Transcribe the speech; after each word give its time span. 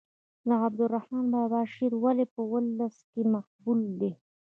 د 0.47 0.49
عبدالرحمان 0.65 1.25
بابا 1.33 1.61
شعر 1.73 1.93
ولې 2.03 2.25
په 2.33 2.41
ولس 2.51 2.95
کې 3.11 3.21
مقبول 3.35 3.79
دی. 3.99 4.11